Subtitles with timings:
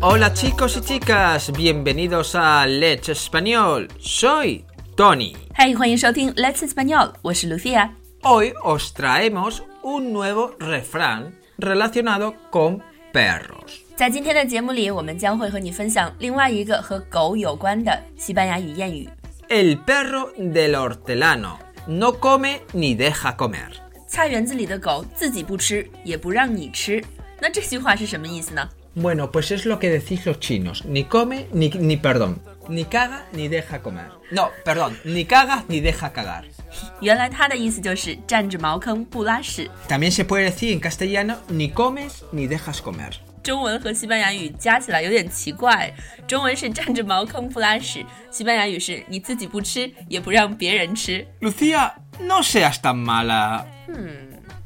[0.00, 3.88] Hola chicos y chicas, bienvenidos a Let's Español.
[3.98, 4.64] Soy
[4.96, 5.36] Tony.
[5.54, 7.90] 嗨，欢迎收听 Let's Español，我是 Lucia。
[8.22, 12.80] Hoy os traemos un nuevo refrán relacionado con
[13.12, 13.82] perros.
[13.96, 19.08] 在今天的节目里，我们将会和你分享另外一个和狗有关的西班牙语谚语。
[19.48, 23.70] El perro del hortelano no come ni deja comer.
[24.06, 27.02] 菜园子里的狗自己不吃，也不让你吃。
[27.40, 28.68] 那这句话是什么意思呢？
[28.96, 30.82] Bueno, pues es lo que decís los chinos.
[30.84, 32.36] Ni come, ni, ni perdón.
[32.68, 34.10] Ni caga, ni deja comer.
[34.30, 34.92] No, perdón.
[35.04, 36.44] Ni caga, ni deja cagar.
[37.00, 39.70] 原来它的意思就是占着茅坑不拉屎。
[39.88, 43.12] También se puede decir en castellano, ni comes, ni dejas comer.
[43.42, 45.92] 中文和西班牙语加起来有点奇怪，
[46.26, 51.26] 中文是占着茅坑不拉屎，西班牙语是你自己不吃，也不让别人吃。
[51.40, 53.64] Lucía, no seas tan mala.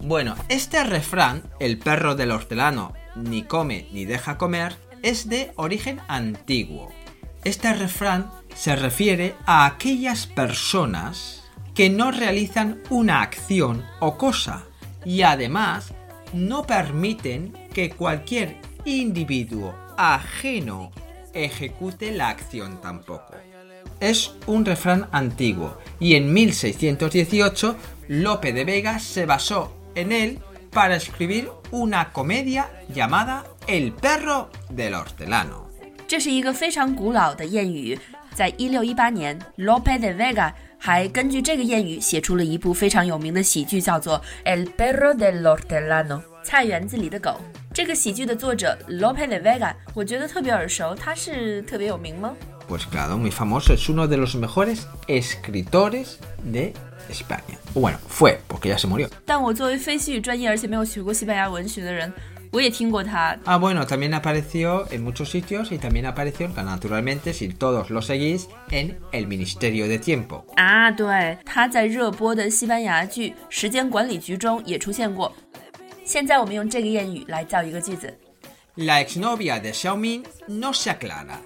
[0.00, 4.72] Bueno, este refrán, el perro del hortelano ni come ni deja comer,
[5.02, 6.90] es de origen antiguo.
[7.44, 11.42] Este refrán se refiere a aquellas personas
[11.74, 14.64] que no realizan una acción o cosa
[15.04, 15.92] y además
[16.32, 20.90] no permiten que cualquier individuo ajeno
[21.34, 23.34] ejecute la acción tampoco.
[24.00, 27.76] Es un refrán antiguo y en 1618
[28.08, 30.38] Lope de Vega se basó en él
[30.70, 35.70] para escribir una comedia llamada El perro del hortelano.
[36.08, 37.98] 这是一个非常古老的谚语，
[38.34, 47.41] 在一六一八年，Lope de Vega 还根据这个谚语写出了一部非常有名的喜剧，叫做《El Perro del Hortelano》菜园子里的狗。
[47.73, 52.33] 这个喜剧的作者 Lope de Vega，我觉得特别耳熟，他是特别有名吗
[52.69, 56.73] ？Pues claro, muy famoso, es uno de los mejores escritores de
[57.09, 57.57] España.
[57.73, 59.09] Bueno, fue, porque ya se murió.
[59.25, 62.11] 但我作为非西语专业而且没有学过西班牙文学的人，
[62.52, 63.36] 我也听过他。
[63.46, 68.46] Ah, bueno, también apareció en muchos sitios y también apareció, naturalmente, si todos lo seguís,
[68.70, 70.44] en El Ministerio de Tiempo.
[70.56, 75.32] 啊，对，他在热播的西班牙剧《时间管理局》中也出现过。
[76.04, 78.12] 现在我们用这个谚语来造一个句子。
[78.76, 81.38] La exnovia de Xiaoming no se aclara.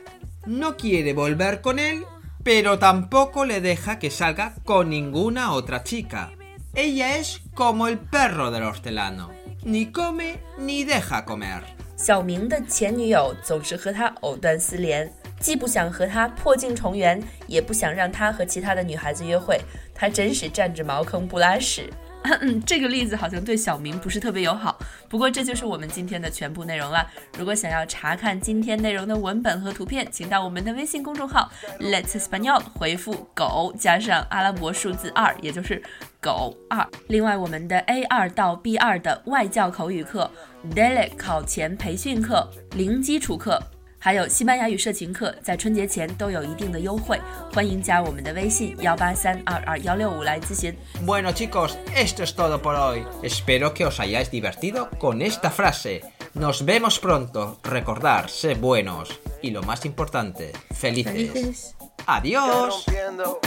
[0.47, 2.05] No quiere volver con él,
[2.43, 6.31] pero tampoco le deja que salga con ninguna otra chica.
[6.75, 9.31] Ella es como el perro del hortelano.
[9.64, 11.62] Ni come ni deja comer.
[11.96, 15.08] 小明的前女友总是和他藕断丝连，
[15.40, 19.62] 既不想和他破镜重圆，也不想让他和其他的女孩子约会。
[19.94, 21.92] 他真是占着茅坑不拉屎。
[22.42, 24.78] 嗯，这个例子好像对小明不是特别友好。
[25.10, 27.06] 不过这就是我们今天的全部内容了。
[27.38, 35.82] 如果想要查看今天内容的文本和图片，请到我们的微信公众号 Let's Español 回复“狗”加上阿拉伯数字二，也就是
[36.22, 36.88] “狗二”。
[37.10, 40.30] 另外，我们的 A 二到 B 二的外教口语课、
[40.76, 43.62] Daily 考前培训课、零基础课。
[44.01, 47.21] 还有西班牙语社群课，在春节前都有一定的优惠，
[47.53, 50.73] 欢迎加我们的微信幺八三二二幺六五来咨询。
[51.05, 53.05] Bueno chicos, esto es todo por hoy.
[53.23, 56.03] Espero que os hayáis divertido con esta frase.
[56.35, 57.59] Nos vemos pronto.
[57.65, 59.09] Recordar, sé buenos.
[59.43, 61.75] Y lo más importante, felices.
[62.07, 62.85] Adiós.
[62.87, 63.41] rompiendo,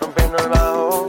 [0.00, 1.07] rompiendo el bajo.